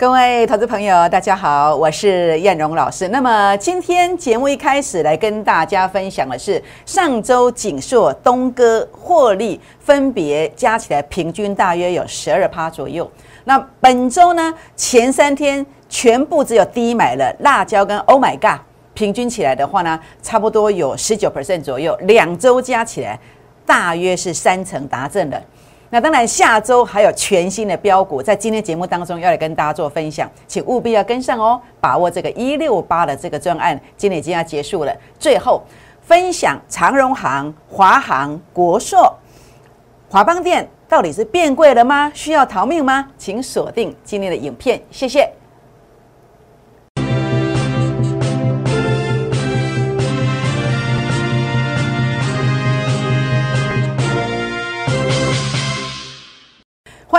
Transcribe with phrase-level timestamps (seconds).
[0.00, 3.06] 各位投资朋友，大家好，我是燕荣老师。
[3.08, 13.06] 那么今天节目一开始来跟大家分享的是上周锦硕、东哥获利分别加起来平均大约有十二趴左右。
[13.44, 18.62] 那本周呢前三天全部只有低买了辣椒跟 Oh My God，
[18.94, 21.94] 平均起来的话呢，差不多有十九 percent 左右。
[22.04, 23.20] 两周加起来
[23.66, 25.42] 大约是三成达阵的。
[25.92, 34.96] 那当然，下周还有全新的标股，在今天节目当中要来跟大家做分享，请务必要跟上哦，把握这个一六八的这个专案，今天已经要结束了。
[35.18, 35.60] 最后
[36.00, 39.12] 分享长荣行、华航、国硕、
[40.08, 42.12] 华邦店到底是变贵了吗？
[42.14, 43.08] 需要逃命吗？
[43.18, 45.28] 请锁定今天的影片，谢谢。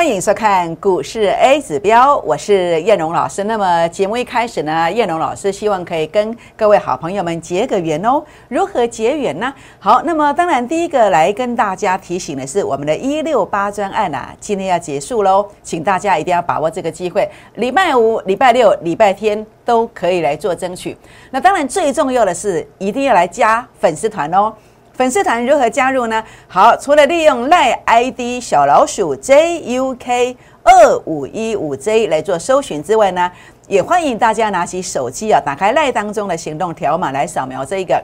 [0.02, 3.44] 欢迎收看股市 A 指标，我是燕荣老师。
[3.44, 8.24] 那么节目一开始呢，燕荣老师希望可以跟各位好朋友们结个缘哦。
[8.48, 9.54] 如何结缘呢？
[9.78, 20.98] 好，那么当然第一个来跟大家提醒的是，我们的一六八专案啊，今天要结束喽，请大家一定要把握这个机会，礼拜五、礼拜六、礼拜天都可以来做争取。
[21.30, 24.52] 那当然最重要的是，一定要来加粉丝团哦。
[25.02, 26.24] 粉丝团如何加入呢？
[26.48, 33.32] 好，除了利用赖 ID 小老鼠 JUK 二五一五 J 来做搜寻之外呢，
[33.68, 38.00] 也欢迎大家拿起手机啊，打开赖当中的行动条码来扫描这一个，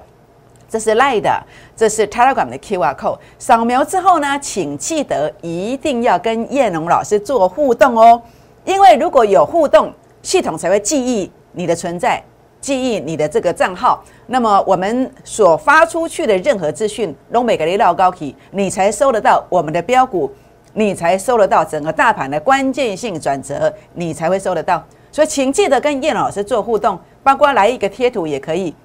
[0.68, 1.40] 这是赖的，
[1.75, 3.20] 这是 Telegram 的 QR code。
[3.38, 8.20] 扫描之后呢，请记得一定要跟叶龙老师做互动哦，
[8.66, 12.23] 因为如果有互动，系统才会记忆你的存在。
[12.59, 20.31] 记忆你的这个账号，那么我们所发出去的任何资讯，都每个雷老高起，你才收得到我们的标股，
[20.73, 24.83] 你才收得到整个大盘的关键性转折，你才会收得到。
[25.11, 28.75] 所以，请记得跟叶老师做互动，包括来一个贴图也可以，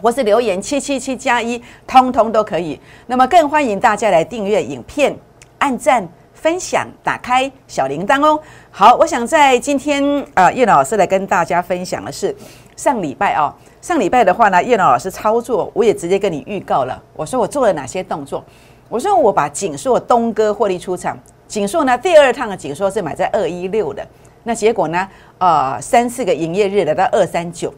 [0.00, 2.80] 或是留言七七七加一，通通都可以。
[3.06, 5.16] 那么，更欢迎大家来订阅影片，
[5.58, 6.08] 按赞。
[6.40, 8.40] 分享，打开小铃铛哦。
[8.70, 12.32] 好，我想在今天啊，叶老师来跟大家分享的是
[12.78, 13.52] 上礼拜哦，
[13.82, 17.02] 上礼拜的话呢，叶老师操作，我也直接跟你预告了。
[17.14, 18.42] 我说我做了哪些动作？
[18.88, 21.18] 我说我把锦硕东哥获利出场，
[21.48, 24.06] 锦硕呢第二趟的锦硕是买在二一六的，
[24.44, 25.08] 那结果呢，
[25.38, 27.74] 呃，三四个营业日来到二三九。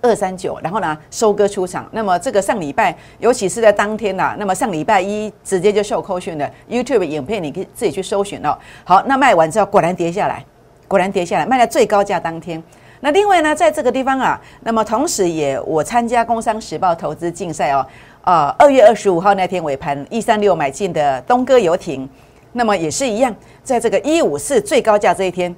[0.00, 1.86] 二三九，然后呢收割出场。
[1.92, 8.58] 那么这个上礼拜，尤其是在当天呐，那么上礼拜一直接就秀扣讯的 YouTube 影片，你可以自己去搜寻哦。
[8.82, 10.44] 好，那卖完之后果然跌下来，
[10.88, 12.60] 果然跌下来，卖在最高价当天。
[13.04, 17.84] 那另外呢，在这个地方啊，那么同时也我参加工商时报投资竞赛哦，
[18.22, 22.08] 呃，二月二十五号那天尾盘一三六买进的东哥游艇，
[22.52, 25.52] 那么也是一样，在这个一五四最高价这一天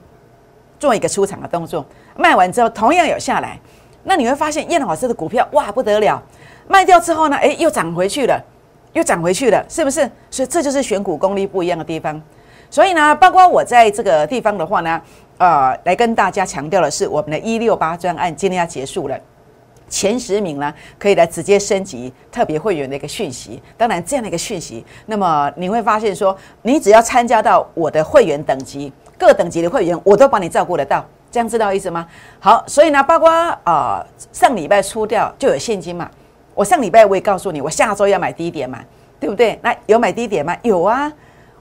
[0.78, 1.84] 做一个出场的动作，
[2.16, 3.60] 卖完之后同样有下来。
[4.04, 6.22] 那你会发现燕老师的股票哇不得了，
[6.66, 8.42] 卖掉之后呢，哎又涨回去了，
[8.94, 10.10] 又涨回去了，是不是？
[10.30, 12.18] 所以这就是选股功力不一样的地方。
[12.74, 15.00] 所以呢，包括我在这个地方的话呢，
[15.38, 19.16] 呃，来跟大家强调的是，我们的一六八专案今天要结束了，
[19.88, 23.62] 前十名呢可以来直接升级特别会员的一个讯息。
[23.76, 31.06] 当然这样的一个讯息，那么你会发现说，你只要参加到我的会员等级，各等级的会员，我都帮你照顾得到。
[31.30, 32.04] 这样知道意思吗？
[32.40, 33.30] 好，所以呢，包括
[33.62, 36.10] 啊，上礼拜出掉就有现金嘛。
[36.56, 38.80] 我上礼拜我也告诉你，我下周要买低点嘛，
[39.20, 39.56] 对不对？
[39.62, 40.56] 那有买低点吗？
[40.62, 41.12] 有啊，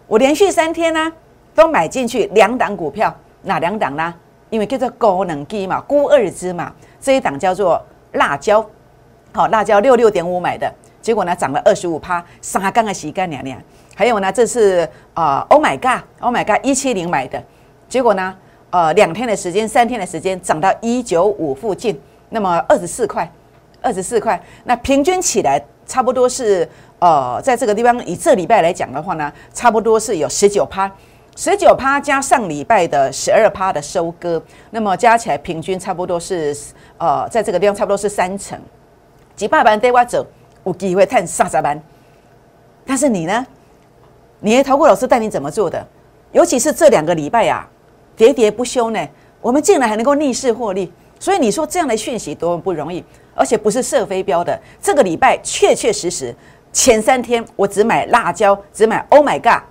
[0.08, 1.12] 我连续三天呢
[1.56, 4.14] 都买进去两档股票，哪两档呢？
[4.50, 6.72] 因为叫做高能机嘛，估二支嘛，
[7.02, 8.64] 这一档叫做辣椒，
[9.32, 10.72] 好，辣椒六六点五买的，
[11.02, 13.60] 结果呢涨了二十五趴，沙缸的洗干娘娘。
[13.96, 17.44] 还有呢，这是啊，Oh my God，Oh my God，一七零买的，
[17.88, 18.36] 结果呢？
[18.70, 23.32] 呃，两天的时间，三天的时间，涨到一九五附近，那么二十四块，
[23.84, 26.68] 二十四块，那平均起来差不多是
[27.00, 30.92] 呃，在这个地方以这礼拜来讲的话呢，差不多是有十九趴，
[31.36, 34.42] 十九趴加上礼拜的十二趴的收割，
[34.72, 36.56] 那么加起来平均差不多是
[36.98, 38.60] 呃，在这个地方差不多是三成，
[39.36, 40.26] 几百万对我走，
[40.66, 41.82] 有机会赚三十班，
[42.86, 43.46] 但是你呢？
[44.40, 45.86] 你的投顾老师带你怎么做的？
[46.32, 47.68] 尤其是这两个礼拜呀。
[48.16, 49.08] 喋喋不休呢，
[49.42, 53.04] 我们竟然还能够逆势获利，所以你说这样的讯息多么不容易，
[53.36, 54.60] 而且不是射飞镖的。
[54.82, 56.36] 这个礼拜确确实实
[56.72, 59.62] 前三天我只买辣椒，只买 Oh my God，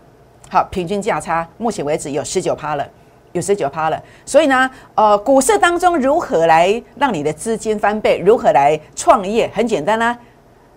[0.48, 2.88] 好，平均价差目前为止有十九趴了，
[3.32, 4.02] 有十九趴了。
[4.24, 10.16] 所以呢，呃，股市当中如何来让你的资金翻倍，如何来创业，很简单啦，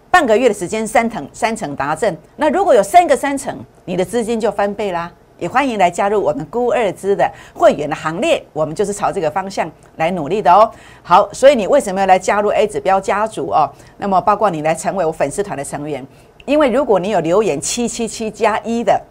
[0.10, 5.12] 半个月的时间三成三成达阵，那如果有三个三成，你的资金就翻倍啦。
[5.38, 8.44] 也欢迎来加入我们孤二资的会员的行列。
[8.54, 10.70] 我们就是朝这个方向来努力的哦。
[11.04, 13.70] 好，所以你为什么要来加入 A 指标家族哦？
[13.98, 16.06] 那么包括你来成为我粉丝团的成员，
[16.46, 19.02] 因为如果你有留言七七七加一的，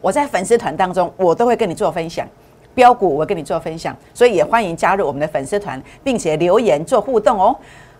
[0.00, 2.26] 我在粉丝团当中我都会跟你做分享。
[2.72, 7.54] 标股我跟你做分享，所以也欢迎加入我们的粉丝团，并且留言做互动哦。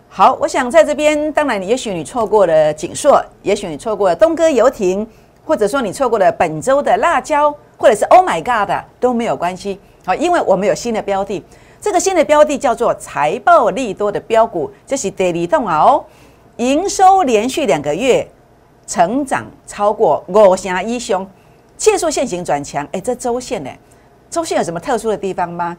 [0.09, 5.07] 好，我想在这边，当然，也许你错过了锦硕，也许你错过了东哥游艇，
[5.45, 9.81] 或者说你错过了本周的辣椒，或者是 Oh my God 都没有关系。
[10.05, 11.45] 好，因为我们有新的标的，
[11.81, 16.05] 这个新的标的叫做财报利多的标股，这是得力动啊哦，
[16.57, 18.27] 营收连续两个月
[18.87, 21.27] 成长超过五成一雄，
[21.77, 23.71] 技术线型转强，哎，这周线呢？
[24.31, 25.77] 周线有什么特殊的地方吗？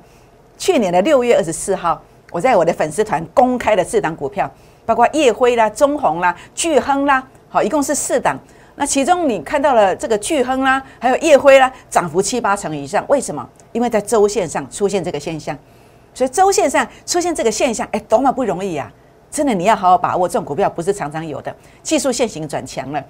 [0.58, 4.50] 去年的六月二十四号，我在我的粉丝团公开了四档股票，
[4.86, 8.38] 包括叶辉啦、中红啦、巨亨啦，好，一共是四档。
[8.76, 13.04] 那其中你看到了这个巨亨啦，还有叶辉啦，涨幅七八成以上。
[13.08, 13.48] 为什么？
[13.72, 15.58] 因为在周线上出现这个现象，
[16.14, 18.92] 所以周线上出现这个现象，哎，多么不容易呀！
[19.30, 21.56] 真的，你要好好把握这种股票，不是常常有的。
[21.84, 23.04] 技术线型转强了，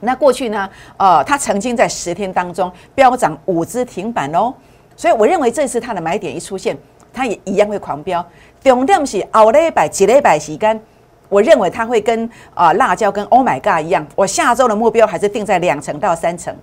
[0.00, 0.68] 那过去呢？
[0.96, 4.54] 呃，它曾经在十天当中飙涨五只停板哦。
[4.94, 6.76] 所以我认为这次它的买点一出现，
[7.12, 8.24] 它也一样会狂飙。
[8.62, 10.80] 重点是后礼拜、几礼拜时间，
[11.28, 14.06] 我认为它会跟啊辣椒跟 Oh my God 一样。
[14.14, 16.54] 我下周的目标还是定在两成到三成，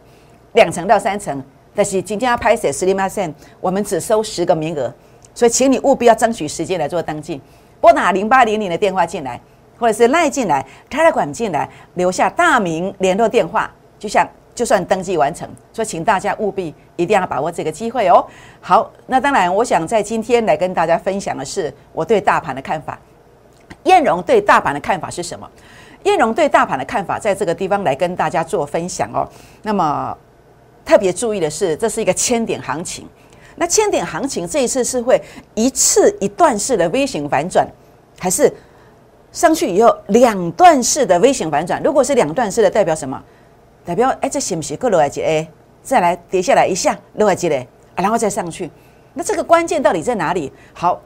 [0.54, 1.44] 两成到三成。
[1.76, 4.94] 但是今天要拍写十零 percent，我们只收十个名额，
[5.34, 7.42] 所以请你务必要争取时间来做登记。
[7.82, 9.40] 拨打零八零零的电话进来，
[9.80, 14.28] 或者是赖进来、开了管进来，留下大名、联络电话，就像。
[14.56, 18.24] 就算登记完成，所以请大家务必一定要把握这个机会哦。
[18.62, 23.00] 好，那当然，我想在今天来跟大家分享的是我对大盘的看法。
[23.84, 25.50] 燕荣对大盘的看法是什么？
[26.04, 29.28] 燕荣对大盘的看法，在这个地方来跟大家做分享哦。
[29.62, 30.18] 那么
[30.86, 33.08] 特别注意的是，这是一个千点行情。
[33.56, 35.22] 那千点行情这一次是会
[35.54, 37.68] 一次一段式的微型反转，
[38.20, 38.52] 还是
[39.32, 41.82] 上去以后两段式的微型反转？
[41.84, 43.22] 如果是两段式的，代表什么？
[43.86, 45.48] 代表哎，这是不是过落来一个，
[45.82, 48.70] 再来跌下来一下，落来一个，然后再上去。
[49.14, 50.52] 那这个关键到底在哪里？
[50.74, 51.00] 好，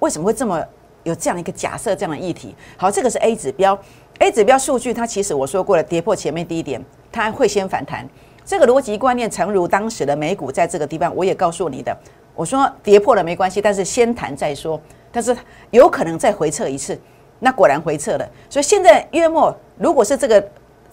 [0.00, 0.62] 为什么会这么
[1.04, 2.54] 有这样一个假设，这样的议题？
[2.76, 3.78] 好，这个是 A 指标
[4.18, 8.04] ，A 指标数据，它其实我说过了，跌破前面低点，它会先反弹。
[8.44, 11.96] 这个逻辑观念，诚如当时的美股在这个地方，我也告诉你的，
[12.34, 14.80] 我说跌破了没关系，但是先谈再说，
[15.12, 15.36] 但是
[15.70, 17.00] 有可能再回撤一次。
[17.38, 20.44] 那果然回撤了，所以现在月末如果是这个。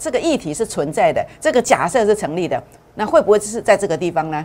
[0.03, 2.59] 这个议题是存在的，这个假设是成立的，
[2.95, 4.43] 那会不会是在这个地方呢？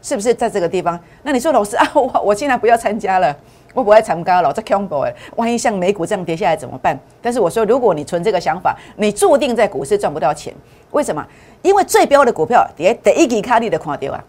[0.00, 0.98] 是不是在这个地方？
[1.22, 3.36] 那你说老师啊，我我现在不要参加了，
[3.72, 6.98] 我不爱参加了，这 combo 哎，万一像美股这样跌下来怎么办？
[7.22, 10.52] 但是我说，如果你存这个想法，你注定在股市赚不到钱。
[10.90, 11.24] 为什么？
[11.62, 14.24] 因为最标的股票，第第一级卡你都看到啊，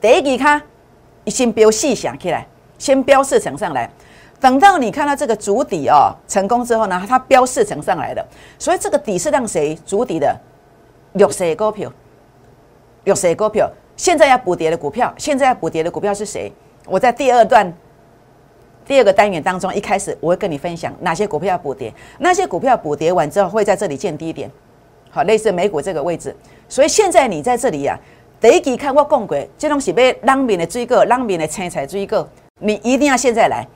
[0.00, 0.60] 第一级卡
[1.26, 2.46] 先标细想起来，
[2.78, 3.90] 先标四成上来。
[4.40, 8.24] 等到你看到这个主底哦成功之后呢，它标四成上来的，
[8.58, 10.36] 所以这个底是让谁主底的？
[11.14, 11.90] 六色股票，
[13.04, 16.52] 六色股票，现在要补跌的股票，现在要补跌的股票是谁？
[16.86, 17.72] 我在第二段
[18.88, 24.50] 第二个单元当中，一开始我会跟你分享哪些股票要补跌，那些股票补跌完之后会在这里见低点，
[25.10, 26.34] 好，类似美股这个位置。
[26.70, 28.00] 所以现在你在这里呀，
[28.40, 32.26] 第一期看我讲过，这东西被浪面的追个，浪面的青菜追个，
[32.60, 33.66] 你一定要现在来。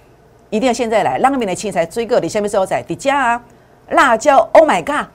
[0.48, 2.82] 一定要现在来，浪面的青菜追个，你下面所在？
[2.82, 3.44] 底加啊，
[3.90, 5.06] 辣椒，Oh my God，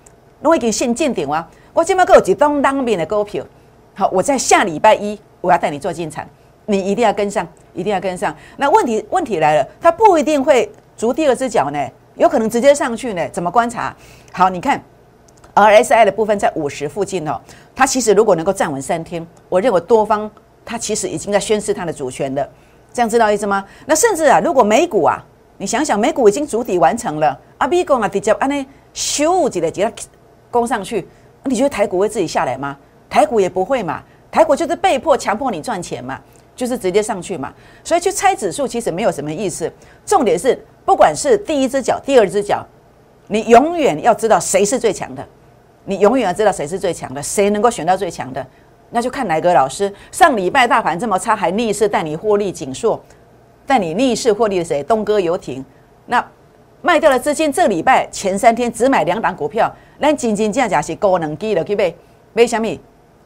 [0.42, 1.48] 我已经先见顶啊！
[1.74, 3.44] 我今麦给有几档浪面的股票，
[3.94, 6.28] 好，我在下礼拜一我要带你做进场，
[6.68, 8.36] 你一定要跟上，一定要跟上。
[8.58, 11.80] 那问题问题来了，它不一定会逐第二只脚呢，
[12.16, 13.28] 有可能直接上去呢？
[13.30, 13.96] 怎么观察？
[14.34, 14.82] 好，你看
[15.56, 17.40] RSI 的部分在五十附近哦，
[17.74, 20.30] 它其实如果能够站稳三天，我认为多方
[20.66, 22.48] 它其实已经在宣示它的主权了。
[22.92, 23.64] 这样知道意思吗？
[23.86, 25.24] 那甚至啊，如果美股啊，
[25.58, 29.94] 你想想，美股已经主底完成了，阿 B 股啊直接安尼咻几的直接
[30.52, 31.08] 攻上去，
[31.46, 32.78] 你觉得台股会自己下来吗？
[33.10, 36.20] 台股也不会嘛，台股就是被迫强迫你赚钱嘛，
[36.58, 37.54] 就是直接上去嘛。
[37.86, 39.72] 所以去猜指数其实没有什么意思，
[40.06, 42.66] 重点是不管是第一只脚、第二只脚，
[43.28, 45.26] 你永远要知道谁是最强的，
[45.86, 48.46] 你永远要知道谁是最强的，谁能够选到最强的。
[48.90, 53.02] 那就看哪个老师上礼拜大盘这么差，还逆势带你获利紧缩，
[53.66, 54.82] 带你逆势获利的谁？
[54.84, 55.64] 东哥游艇。
[56.06, 56.26] 那
[56.82, 61.94] 卖掉了资金，这礼拜前三天只买两档股票，那仅仅这样讲是高能机的，可以买
[62.32, 62.80] 买小米、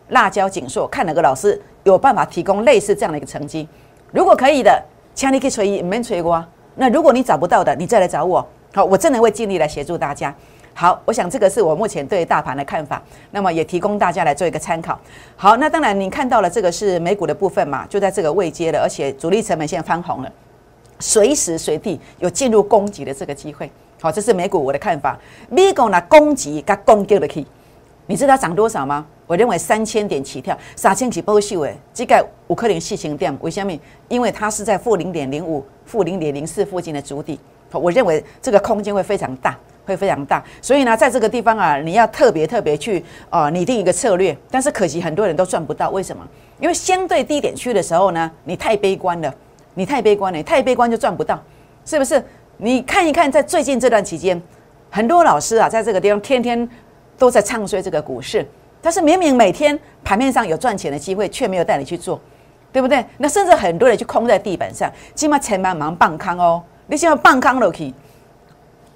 [0.10, 3.68] 辣椒、锦硕，看哪个老师有办法提供类似这样的一个成绩。
[4.12, 4.84] 如果可以的，
[5.14, 6.44] 请你可以吹一，免吹我。
[6.76, 8.46] 那如果你找不到的，你再来找我。
[8.74, 10.34] 好，我真的会尽力来协助大家。
[10.74, 14.98] 好，我想这个是我目前对大盘的看法，那么也提供大家来做一个参考。
[15.36, 20.32] 好，那当然你看到了这个是美股的部分嘛，就在这个位阶了，而且主力成本线翻红了，
[21.00, 23.70] 随时随地有进入攻击的这个机会。
[24.00, 25.20] 好，这是美股我的看法。
[25.50, 27.46] 美股呢攻击跟攻击的 key，
[28.12, 29.06] 你知道涨多少吗？
[29.26, 33.72] 我认为三千点起跳，三千起波秀诶，这个五克零细型点为什么？
[34.10, 37.40] 因为它是在负零点零五、负零点零四附近的主底，
[37.72, 40.44] 我认为这个空间会非常大，会非常大。
[40.62, 44.38] 所以呢，在这个地方啊，你要特别特别去啊拟定一个策略。
[44.50, 46.22] 但是可惜很多人都赚不到，为什么？
[46.60, 49.34] 因为相对低点区的时候呢，你太悲观了，
[49.76, 51.42] 你太悲观了，你太悲观就赚不到，
[51.86, 52.22] 是不是？
[52.58, 54.42] 你看一看，在最近这段期间，
[54.90, 56.68] 很多老师啊，在这个地方天天
[57.22, 58.44] 都在唱衰这个股市，
[58.82, 62.20] 但是明明每天盘面上有赚钱的机会，却没有带你去做，
[62.74, 63.06] 对不对？
[63.20, 67.94] 那甚至很多人就空在地板上，起码千万忙放空哦，你起码棒康落去，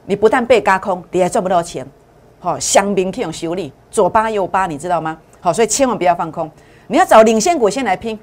[0.08, 1.86] 你不但被嘎空，你还赚不到钱。
[2.40, 5.16] 好，香槟可以用修理，左扒右扒，你知道吗？
[5.40, 6.50] 好，所以千万不要放空，
[6.88, 8.20] 你要找领先股先来拼，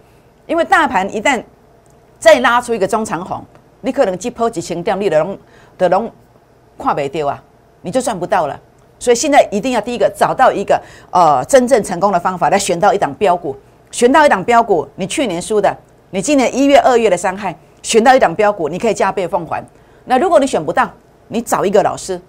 [0.46, 1.40] 因为大盘一旦
[2.18, 3.40] 再拉出一个中长红。
[3.82, 5.38] 你可能只抛几千点，你的拢
[5.78, 6.10] 的拢
[6.76, 7.40] 看不丢啊，
[7.82, 8.60] 你就赚不到了。
[9.02, 10.80] 所以现在一定要第一个找到一个
[11.10, 13.56] 呃真正成功的方法，来选到一档标股，
[13.90, 15.76] 选到一档标股，你去年输的，
[16.10, 19.60] 你今年一月、二月的伤害，选到一档标股，你可以加倍奉还。
[20.04, 20.88] 那如果你选不到，
[21.26, 22.20] 你找一个老师，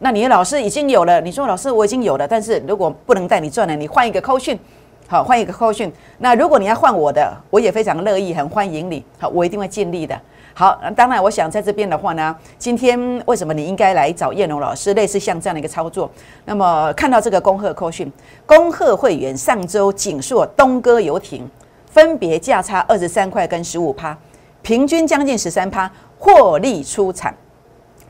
[0.00, 4.58] 那你的老师已经有了，你说老师我已经有了，但是如果不能带你赚了，你换一个扣讯，
[5.06, 5.90] 好换一个扣讯。
[6.18, 10.14] 那如果你要换我的，我也非常乐意，很欢迎你，好，我一定会尽力的。
[10.58, 14.92] 好，当然，我想在这边的话呢，今天为什么你应该来找叶龙老师？
[14.94, 16.10] 类似像这样的一个操作，
[16.46, 18.12] 那么看到这个恭贺扣讯，
[18.44, 21.48] 恭贺会员上周锦硕、东哥游艇
[21.86, 24.18] 分别价差二十三块跟十五趴，
[24.60, 25.88] 平均将近十三趴，
[26.18, 27.32] 获利出场。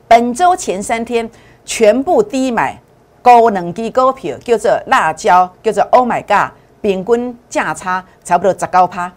[0.08, 1.28] 本周前三天
[1.66, 2.80] 全部低买
[3.20, 9.12] 高能机股票，叫做辣椒，叫做 Oh my God，平均价差差不多十九趴，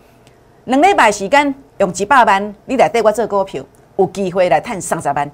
[0.65, 1.55] 两礼拜时间。
[1.81, 3.63] 用几百万，你来带我做股票，
[3.97, 5.29] 有机会来赚三十万。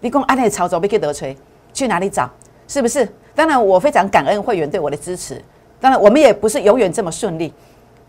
[0.00, 1.36] 你讲安尼操作要去得吹，
[1.74, 2.30] 去哪里找？
[2.66, 3.06] 是不是？
[3.34, 5.42] 当然，我非常感恩会员对我的支持。
[5.78, 7.52] 当然，我们也不是永远这么顺利。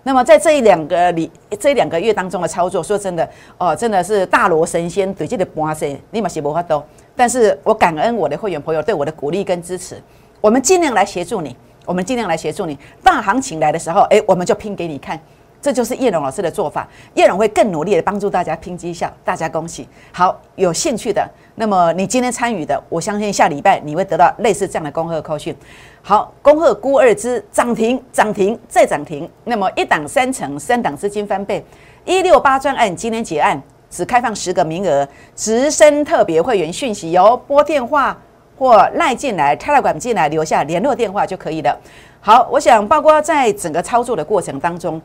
[0.04, 6.82] 那么，在这一两个里，这两个月当中的操作，说真的，哦，真的是大罗神仙对这个盘势，立马是无法度。
[7.18, 10.02] 但是我感恩我的会员朋友对我的鼓励跟支持，
[10.40, 11.54] 我们尽量来协助你，
[11.86, 12.80] 我们尽量来协助你。
[13.04, 15.20] 大行情来的时候，哎，我们就拼给你看。
[15.62, 19.86] 这就是叶龙老师的做法，叶龙会更努力的帮助大家拼绩效，大家恭喜！
[20.14, 25.54] 好，有兴趣的，那么你今天参与的，我相信下礼拜你会得到类似这样的恭贺扣讯。
[26.02, 31.62] 好，恭贺估二支涨停，涨停再涨停，那么一档三成，三档资金翻倍，
[32.06, 38.18] 一六八专案今天结案，只开放十个名额，直升特别会员讯息由拨电话
[38.58, 41.78] 或赖进来，Telegram 进来留下联络电话就可以了。
[42.22, 45.02] 好，我想包括在整个操作的过程当中。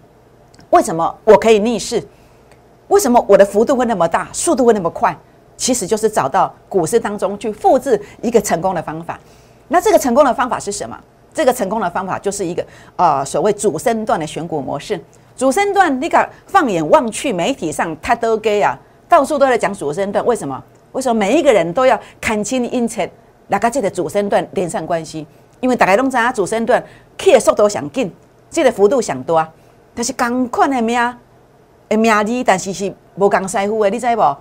[0.70, 2.02] 为什么我可以逆势？
[2.88, 5.16] 为什么我的幅度会那么大，速度会那么快？
[5.56, 9.18] 其实就是找到股市当中去复制一个成功的方法。
[9.68, 10.98] 那这个成功的方法是什么？
[11.32, 12.64] 这个成功的方法就是一个
[12.96, 15.00] 呃所谓主升段的选股模式。
[15.36, 18.78] 主升段，你敢放眼望去，媒体上他都给啊，
[19.08, 20.24] 到处都在讲主升段。
[20.26, 20.62] 为什么？
[20.92, 23.10] 为什么每一个人都要看清因切
[23.48, 25.26] 哪个这个主升段连上关系？
[25.60, 26.84] 因为大家都知道主升段
[27.16, 28.14] K 的速度想进，
[28.50, 29.44] 这个幅度想多。
[29.94, 30.98] 但是同款的名，
[31.88, 34.36] 的名字，但是是无共师傅的，你知无？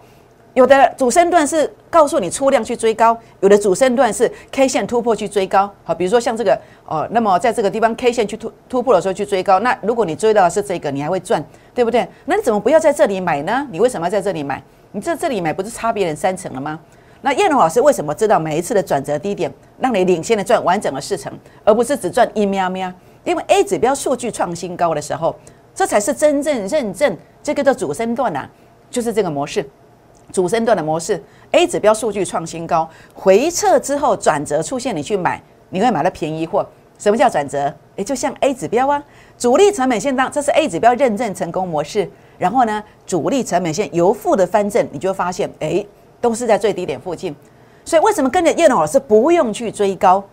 [0.54, 5.68] 有的主升段是告诉你出量去追高，有的主升段是 K 线突破去追高。
[5.84, 6.56] 好，比如说像这个
[6.86, 11.44] 哦，那么在这个地方 K 线去突突破的时候去追高，那如果你追到的是这个，你还会赚，
[11.74, 12.08] 对不对？
[12.26, 13.68] 那你怎么不要在这里买呢？
[13.72, 14.62] 你为什么要在这里买？
[14.92, 16.80] 你在这里买不是差别人三成了吗？
[17.22, 21.34] 那叶龙老师为什么知道每一次的转折低点，让你领先的赚完整的四成，
[21.64, 22.94] 而不是只赚一喵喵？
[23.24, 25.36] 因为 A 指标数据创新高的时候，
[25.74, 28.48] 这才是真正认证这个的主升段呐，
[28.90, 29.68] 就是这个模式，
[30.32, 31.22] 主升段的模式。
[31.52, 36.68] A 指标数据创新高，回撤之后转折出现，你去买，你会买到便宜货。
[36.98, 37.74] 什么叫转折？
[37.96, 39.04] 也就像 A 指标啊，
[39.38, 42.10] 主力成本线当，这是 A 指标认证成功模式。
[42.38, 45.86] 然后呢，主力成本线由负的翻正，你就会发现，哎，
[46.20, 47.36] 都是在最低点附近。
[47.86, 50.24] 所以为什么跟着叶龙老师不用去追高？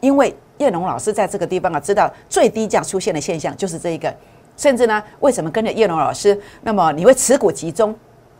[0.00, 4.14] 因为叶龙老师在这个地方啊，知道最低价出现的现象就是这一个，
[4.56, 7.94] 甚至呢，为什么跟着叶龙老师，那么你会持股集中？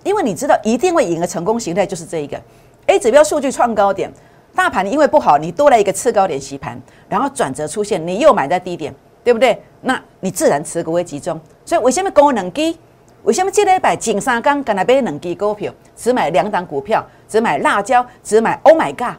[0.04, 2.40] 因为你知道一定会赢的成功形态就是这一个
[2.86, 4.12] ，A 指标数据创高点，
[4.54, 9.60] 大盘因为不好，你多了一个次高点洗盘，然后转折出现，你又买在低点，对不对？
[9.80, 11.40] 那你自然持股会集中。
[11.64, 12.78] 所以为什么高能基？
[13.24, 19.16] 为什么这礼拜金三刚跟他买两基股票，只买两档股票，只买辣椒，只买 Oh my God？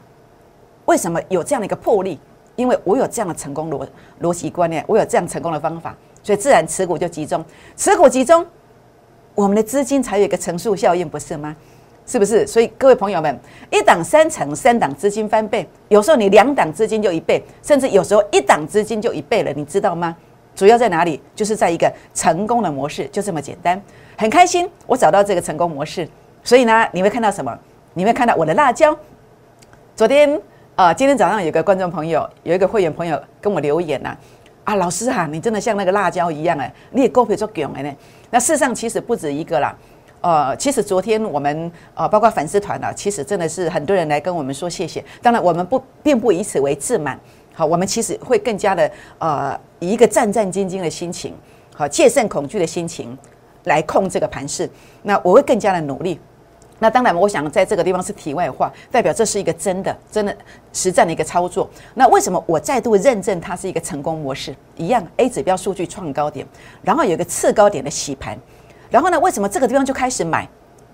[0.85, 2.19] 为什么有这样的一个魄力？
[2.55, 3.87] 因为我有这样的成功逻
[4.21, 7.43] 逻辑观念，我有这样成功的方法，所以自然持股就集中，
[7.75, 8.45] 持股集中，
[9.35, 11.55] 我们的资金才有一个乘数效应，不是吗？
[12.05, 12.45] 是不是？
[12.45, 13.39] 所以各位朋友们，
[13.71, 20.15] 一档三成，三档资金翻倍，有时候你两档资金就一倍，甚至有时候一档资金就一倍了，你知道吗？
[20.53, 21.21] 主要在哪里？
[21.33, 23.81] 就是在一个成功的模式，就这么简单。
[24.17, 26.07] 很开心，我找到这个成功模式，
[26.43, 27.57] 所以呢，你会看到什么？
[27.93, 28.95] 你会看到我的辣椒。
[29.95, 30.39] 昨天
[30.75, 34.17] 啊，今天早上有个观众朋友，有一个会员朋友跟我留言呐，
[34.63, 37.93] 啊，老师啊，你真的像那个辣椒一样哎，你也够配做囧哎呢。
[38.31, 39.75] 那事实上其实不止一个啦。
[40.21, 45.03] 呃，其实昨天我们呃，包括粉丝团啊，其实真的是很多人来跟我们说谢谢。
[45.21, 47.19] 当然，我们不并不以此为自满。
[47.53, 48.89] 好，我们其实会更加的
[49.19, 51.35] 呃，以一个战战兢兢的心情，
[51.75, 53.15] 好，戒慎恐惧的心情
[53.65, 54.67] 来控这个盘势。
[55.03, 56.19] 那我会更加的努力。
[56.83, 60.35] 那当然，我想在这个地方是题外话，代表这是一个真的、真的
[60.73, 61.69] 实战的一个操作。
[61.93, 64.53] 那为什么我再度认证它是一个成功模式？
[64.75, 66.45] 一样，A 指标数据创高点，
[66.81, 68.37] 然后有一个次高点的洗盘。
[68.91, 69.17] 然后呢？
[69.21, 70.45] 为什么这个地方就开始买？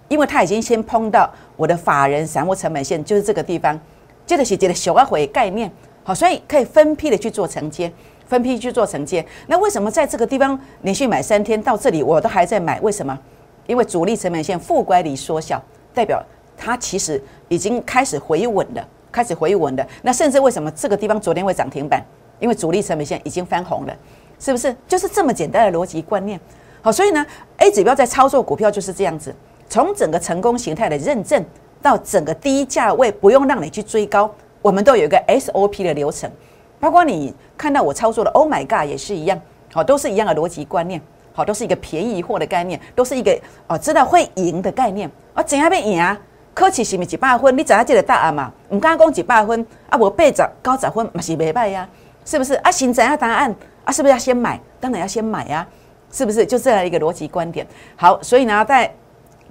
[0.10, 1.27] 因为它已经先碰到
[1.58, 3.79] 我的法人散户成本线，就是这个地方。
[4.27, 5.72] 接着写接着小阿回概念，
[6.03, 7.91] 好，所以可以分批的去做承接，
[8.27, 9.25] 分批去做承接。
[9.48, 12.79] 那为什么在这个地方连续买三天到这里，我都还在买？
[12.81, 13.17] 为什么？
[13.65, 15.62] 因为主力成本线负乖离缩小，
[15.93, 16.24] 代表
[16.58, 19.88] 它其实已经开始回稳了，开始回稳了。
[20.01, 22.03] 那甚至为什么这个地方昨天会涨停板？
[22.39, 23.93] 因为主力成本线已经翻红了，
[24.39, 24.74] 是不是？
[24.88, 26.39] 就是这么简单的逻辑观念。
[26.81, 27.25] 好，所以呢
[27.58, 29.36] ，A 指标在操作股票就是这样子，
[29.67, 31.43] 从整个成功形态的认证
[31.81, 36.31] 到整个低价位不用让你去追高，我们都有一个 SOP 的流程，
[36.79, 39.38] 包括你看到我操作的 Oh my God 也是一样，
[39.74, 41.01] 好，都是一样的逻辑观念，
[41.39, 43.34] 好，都是一个便宜货的概念，都是一个
[43.65, 46.19] 哦知道会赢的概念，啊，怎样变赢啊？
[46.53, 47.58] 科技是咪几百分？
[47.58, 48.51] 你知影这个答案嘛？
[48.72, 51.88] 唔敢讲几百分，啊，无八十、九十分嘛是袂歹呀，
[52.25, 52.55] 是不是？
[52.55, 53.55] 啊，先知影答案，
[53.86, 54.60] 啊，是不是要先买？
[54.81, 55.65] 当然要先买呀。
[56.12, 57.65] 是不是就这样一个逻辑观点？
[57.96, 58.91] 好，所以呢，在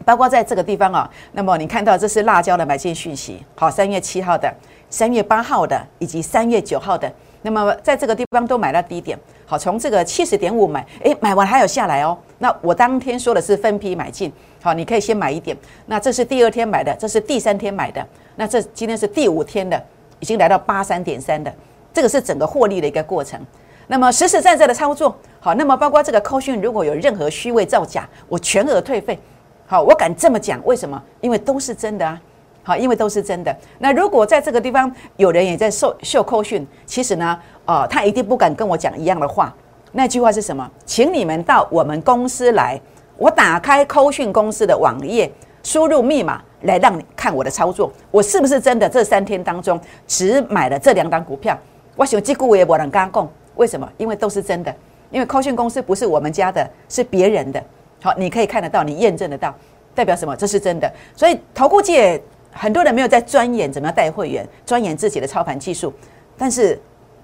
[0.04, 3.42] 包括在这个地方啊，那么你看到这是辣椒的买进讯息。
[3.54, 4.52] 好，三月七号的、
[4.90, 7.10] 三月八号的以及三月九号的，
[7.48, 9.18] 那么在这个地方都买到低点。
[9.46, 12.14] 好，从这个七十点五买，诶，买完还有下来哦。
[12.36, 14.30] 那我当天说的是分批买进，
[14.60, 15.56] 好，你可以先买一点。
[15.86, 18.06] 那这是第二天买的，这是第三天买的。
[18.36, 19.82] 那这今天是第五天的，
[20.20, 21.50] 已经来到八三点三的，
[21.90, 23.40] 这个是整个获利的一个过程。
[23.86, 29.18] 那么实实在在的操作，好，那么包括这个扣讯，如果有任何虚伪造假，我全额退费。
[29.66, 31.02] 好，我敢这么讲，为什么？
[31.22, 32.20] 因为都是真的啊。
[32.68, 33.56] 好，因为都是真的。
[33.78, 39.50] 那如果在这个地方有人也在秀秀扣讯，其实呢，呃，他一定不敢跟我讲一样的话。
[39.92, 40.70] 那句话是什么？
[40.84, 42.78] 请你们到我们公司来，
[43.16, 51.58] 我打开扣讯公司的网页，输入密码来让你看我的操作，我是不是真的这三天当中只买了这两档股票？
[51.96, 53.26] 我想这股也不能跟他讲。
[53.54, 53.90] 为什么？
[53.96, 54.74] 因为都是真的。
[55.10, 57.64] 因为扣讯公司不是我们家的，是别人的。
[58.02, 59.54] 好，你可以看得到，你验证得到，
[59.94, 60.36] 代表什么？
[60.36, 60.92] 这是真的。
[61.16, 62.22] 所以投顾界
[62.60, 65.92] 很多人没有在钻研怎么样带会员，钻研自己的操盘技术。
[66.36, 66.76] 但是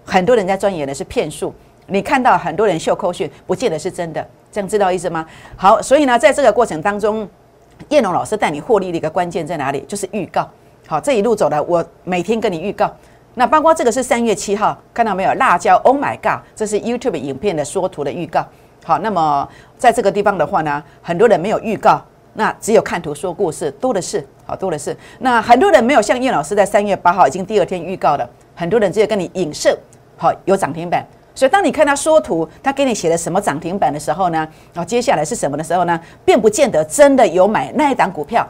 [0.05, 1.53] 很多人在钻研的是骗术。
[1.89, 4.25] 你看到很多人秀科讯，不见得是真的。
[4.53, 5.27] 这样知道意思吗？
[5.57, 7.29] 好，所以呢，在这个过程当中，
[7.89, 9.81] 叶龙老师带你获利的一个关键在哪里？
[9.89, 10.49] 就是预告。
[10.87, 12.89] 好，这一路走来，我每天跟你预告。
[13.35, 15.35] 那包括这个是三月七号，看到没有？
[15.35, 16.45] 辣椒，Oh my God！
[16.55, 18.47] 这是 YouTube 影片的缩图的预告。
[18.85, 22.01] 好，那么在这个地方的话呢，很多人没有预告，
[22.35, 24.97] 那只有看图说故事，多的是，好多的是。
[25.21, 29.77] 那很多人没有像叶老师在三月八号已经第二天预告了，很多人只有跟你影射，
[30.17, 31.05] 好有涨停板。
[31.35, 34.39] 所以当你看他缩图，他给你写的什么涨停板的时候呢？
[34.73, 36.01] 然后接下来是什么的时候呢？
[36.25, 38.47] 并不见得真的有买那一档股票。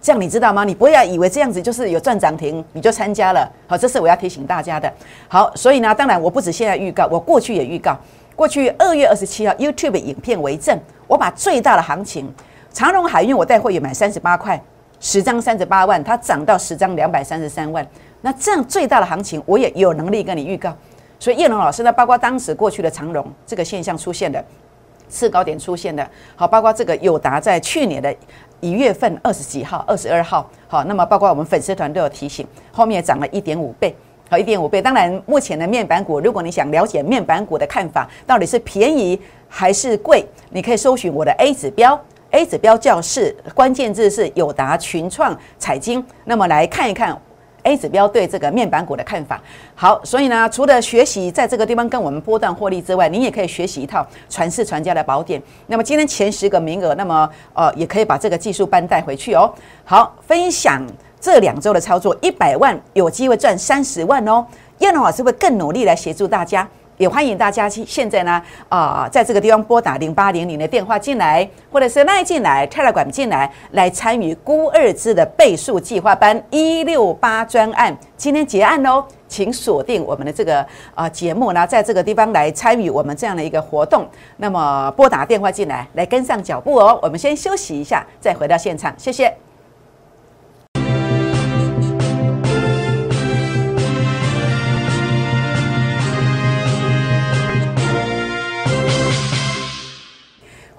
[0.00, 0.64] 这样你知道吗？
[0.64, 3.50] 你不要以为这样子就是有赚涨停你就参加了。
[3.66, 4.92] 好，这是我要提醒大家的。
[5.28, 7.96] 好，所以呢，当然我不止现在预告，我过去也预告。
[8.36, 12.30] 过去二月二十七号 YouTube 影片为证，我把最大的行情
[12.74, 14.60] 长荣海运我带会也买三十八块，
[14.98, 17.86] 十张三十八万，它涨到十张两百三十三万。
[18.20, 20.76] 那这样最大的行情我也有能力跟你预告。
[21.20, 24.44] 所以叶龙老师呢，包括当时过去的长荣这个现象出现的
[25.08, 28.14] 次高点出现的，好，包括这个友达在去年的。
[28.60, 33.94] 一月份二十几号，二十二号，好，那么包括我们粉丝团都有提醒，后面涨了一点五倍，
[34.30, 34.80] 好，一点五倍。
[34.80, 42.00] 当然，目前的面板股，如果你想了解面板股的看法，到底是便宜还是贵，你可以搜寻我的 A 指标
[42.34, 47.16] ，A 指标教室，关键字是友达、群创、彩晶，那么来看一看。
[47.62, 49.40] A 指标对这个面板股的看法，
[49.74, 55.42] 好，所以呢，除了学习在这个地方跟我们波段获利之外，您也可以学习一套传世传家的宝典。
[55.68, 59.50] 那么今天前十个名额，那么呃，也可以把这个技术班带回去哦。
[59.82, 60.82] 好，分享
[61.18, 64.44] 这两周的操作，一百万有机会赚三十万哦。
[64.80, 66.68] 叶龙老师会更努力来协助大家。
[66.96, 77.96] 也欢迎大家去现在呢啊，在这个地方拨打零八零零的电话进来，或者是赖进来、泰来管进来，来参与孤二字的倍数计划班一六八专案。
[78.16, 84.06] 今天结案哦，请锁定我们的这个啊节目呢，在这个地方来参与我们这样的一个活动。
[84.36, 86.98] 那么拨打电话进来，来跟上脚步哦。
[87.02, 89.43] 我们先休息一下，再回到现场，谢谢。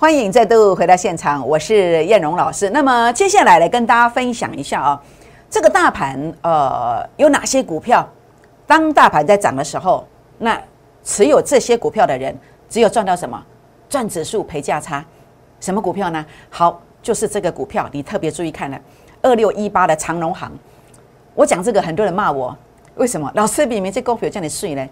[0.05, 2.69] 欢迎再度回到现场，我是燕荣老师。
[2.69, 5.03] 那么接下来来跟大家分享一下啊，
[5.49, 8.07] 这个大盘呃有哪些股票？
[8.67, 10.61] 当大盘在涨的时候，那
[11.03, 12.37] 持有这些股票的人
[12.69, 13.43] 只有赚到什么？
[13.89, 15.03] 赚指数赔价差。
[15.59, 16.23] 什么股票呢？
[16.51, 18.79] 好，就是这个股票，你特别注意看了，
[19.23, 20.51] 二六一八的长荣行。
[21.33, 22.55] 我讲这个，很多人骂我，
[22.93, 23.31] 为什么？
[23.33, 24.87] 老师明明这股票叫你睡呢？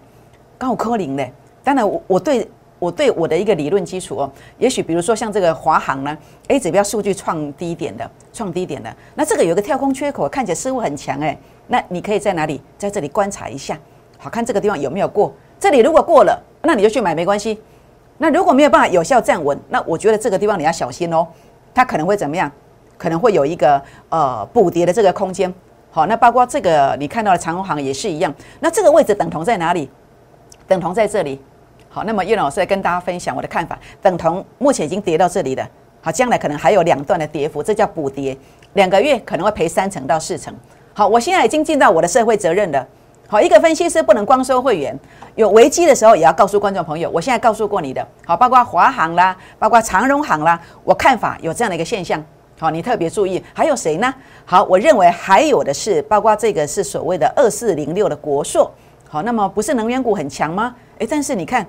[0.58, 1.24] 刚好科林呢？
[1.62, 2.50] 当然我我对。
[2.78, 6.16] 我对我的一个理论基础哦，也许比如说像这个华航呢
[6.48, 13.78] ，A 指标数据创低点的，创低点的，那这个有个跳空缺口，看起来似乎很强哎，那你可以在哪里在这里观察一下，
[14.18, 15.32] 好看这个地方有没有过？
[15.58, 17.58] 这里如果过了，那你就去买没关系。
[18.18, 21.26] 那如果没有办法有效站稳，那我觉得这个地方你要小心哦，
[21.74, 22.50] 它可能会怎么样？
[22.98, 25.52] 可能会有一个呃补跌的这个空间。
[25.90, 29.88] 好，那包括这个你看到的长虹行也是一样，那这个位置等同在哪里？
[30.68, 31.40] 等同在这里。
[31.94, 35.64] 好，那么叶老师来跟大家分享我的看法，等同目前已经跌到这里了，
[36.00, 38.36] 好，将来可能还有两段的跌幅，这叫补跌，
[38.72, 40.52] 两个月可能会赔三成到四成。
[40.92, 42.84] 好，我现在已经尽到我的社会责任了。
[43.28, 44.98] 好，一个分析师不能光收会员，
[45.36, 52.20] 有危机的时候也要告诉观众朋友，我现在告诉过你的，好，包括华航啦，包括长荣航啦，我看法有这样的一个现象，
[52.58, 53.40] 好，你特别注意。
[53.52, 54.12] 还有谁呢？
[54.44, 58.68] 好，我认为还有的是，包括这个是所谓的二四零六的国硕，
[59.08, 60.74] 好，那么不是能源股很强吗？
[60.98, 61.64] 诶，但是你看。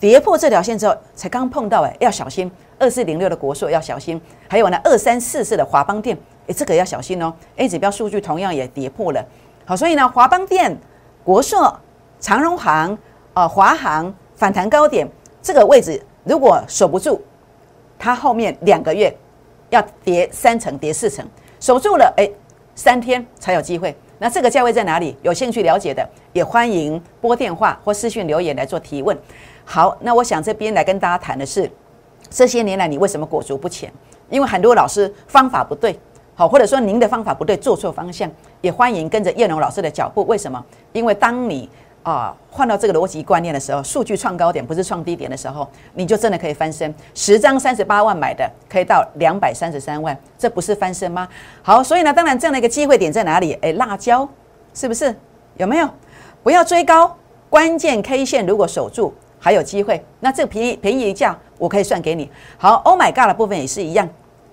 [0.00, 2.50] 跌破这条线之后，才刚碰到哎，要小心。
[2.78, 7.30] 二四零六的国硕要小心，还有呢，二三四四的华邦电，哎，这个要小心哦。
[7.56, 9.22] A 指标数据同样也跌破了，
[9.66, 10.74] 好，所以呢，华邦电、
[11.22, 11.78] 国硕、
[12.18, 12.96] 长荣行、
[13.34, 15.06] 呃华航反弹高点
[15.42, 17.20] 这个位置，如果守不住，
[17.98, 19.14] 它后面两个月
[19.68, 21.22] 要跌三成、跌四成，
[21.60, 22.26] 守住了，哎，
[22.74, 23.94] 三天才有机会。
[24.18, 25.14] 那这个价位在哪里？
[25.20, 29.14] 有兴趣了解的，也欢迎拨电话或私讯留言来做提问。
[29.72, 31.70] 好，那我想这边来跟大家谈的是，
[32.28, 33.88] 这些年来你为什么裹足不前？
[34.28, 35.96] 因为很多老师方法不对，
[36.34, 38.28] 好，或者说您的方法不对，做错方向，
[38.62, 40.24] 也欢迎跟着叶龙老师的脚步。
[40.24, 40.60] 为什么？
[40.92, 41.70] 因为当你
[42.02, 46.92] 啊换到这个逻辑观念的时候，数据创高点不是创低点的时候，你就真的可以翻身。
[47.14, 51.28] 十张三十八万买的，可以到两百三十三万，这不是翻身吗？
[51.62, 53.52] 好，所以呢，当然这样的一个机会点在哪里？
[53.60, 54.28] 诶，辣椒
[54.74, 55.14] 是不是？
[55.58, 55.88] 有没有？
[56.42, 57.16] 不要追高，
[57.48, 59.14] 关键 K 线如果守住。
[59.40, 62.30] 还有机会，那这个便宜便宜价，我可以算给你。
[62.58, 64.06] 好，Oh my God 的部分也是一样，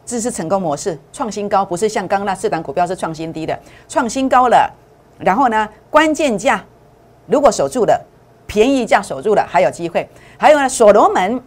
[0.05, 4.73] 这是成功模式，创新高，不是像刚刚那四档股票是创新低的，创新高了。
[5.19, 6.63] 然后呢，关键价
[7.25, 8.01] 如果守住了，
[8.45, 10.07] 便宜价守住了，还有机会。
[10.37, 11.41] 还有呢，所罗门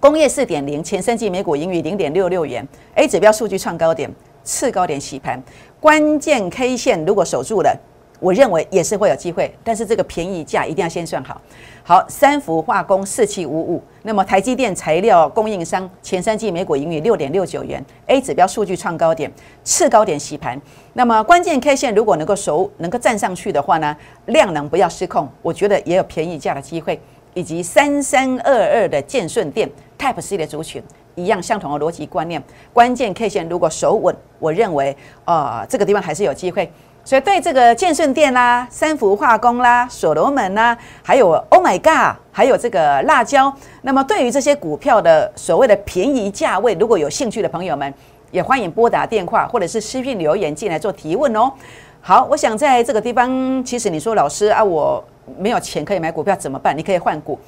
[0.00, 2.66] 工业四点零前三季每股盈余零点六六元
[2.96, 5.40] ，A 指标数据创高点，次高点洗盘，
[5.78, 7.78] 关键 K 线如果守住了。
[8.22, 11.40] 我认为也是会有机会，但是这个便宜价一定要先算好。
[11.82, 19.28] 好，三氟化工四七五五，那么台积电材料供应商前三季每股盈余六点六九元，A 指标数据创高点，
[19.64, 20.56] 次高点洗盘。
[20.92, 27.00] 那么关键 K 线如果能够守，能够站上去的话呢，量能不要失控，我觉得也有便宜价的机会。
[27.34, 29.66] 以及三三二二的建顺电
[29.98, 30.82] Type C 的族群，
[31.14, 32.42] 一样相同的逻辑观念，
[32.74, 36.70] 关键 K 线如果守稳，我认为啊这个地方还是有机会。
[37.04, 47.92] 所以对这个建顺店啦、三福化工啦、所罗门啦，还有 Oh my God，还有这个辣椒，那么对于这些股票的所谓的便宜价位，如果有兴趣的朋友们，
[48.30, 51.52] 也欢迎拨打电话或者是私信留言进来做提问哦。
[52.00, 55.02] 好，我想在这个地方，其实你说老师啊，我
[55.36, 56.76] 没有钱可以买股票怎么办？
[56.76, 57.38] 你可以换股，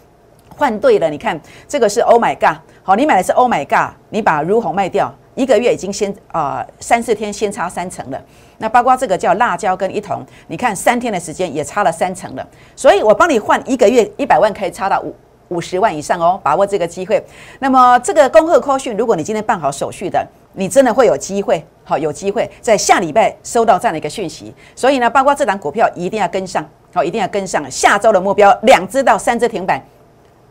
[0.56, 1.10] 换对了。
[1.10, 1.38] 你看
[1.68, 5.14] 这个是 Oh my God，好，你买的是 Oh my God，你把如虹卖掉。
[5.34, 8.22] 一个月已经先啊三四天先差三成了，
[8.58, 15.12] 那包括这个叫辣椒跟一桶，你看三天的时间也差了三成了，所以我帮你换一个月一百万可以差到五
[15.48, 17.20] 五十万以上哦，把握这个机会。
[17.58, 24.54] 那么这个恭贺科讯，如果你今天办好手续的，你真的会有机会，好有机会在下礼拜收到这样的一个讯息。
[24.76, 27.68] 所以呢，包括这档股票一定要跟上，好一定要跟上。
[27.68, 29.82] 下周的目标两只到三只停板，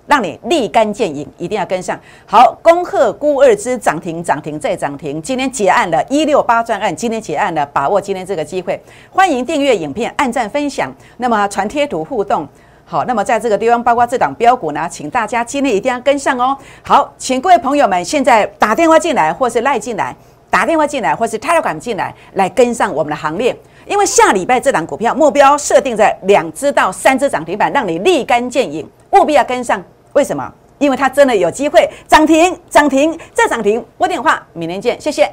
[0.06, 2.00] 让你立竿见影，一定要跟上。
[2.26, 12.48] 好，恭贺估二之涨停，涨停再涨停，今天结案了，一六八专案今天结案了，把握今天这个机会，欢迎订阅影片，按赞分享，那么传贴图互动。
[12.86, 16.56] 好，那么在这个地方，包括这档标股呢，请大家今天一定要跟上哦。
[16.84, 20.14] 好，请各位朋友们现在打电话进来，或是赖进来，
[20.50, 23.56] 打电话进来，或是 Telegram 进来，来跟上我们的行列。
[23.86, 29.84] 因为下礼拜这档股票目标设定在两只到三只涨停板，让你立竿见影，务必要跟上。
[30.14, 30.52] 为什么？
[30.80, 33.84] 因为它真的有机会涨停，涨停再涨停。
[33.98, 35.32] 拨电话，明年见，谢谢。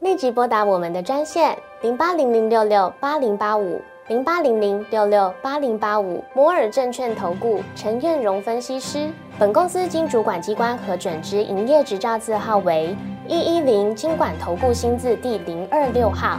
[0.00, 9.08] 立即拨打我们的专线零八零零六六八零八五零八零零六六八零八五摩尔证券投顾陈彦荣分析师。
[9.38, 12.96] 本公司经主管机关核准之营业执照字号为
[13.28, 16.38] 一一零金管投顾新字第零二六号。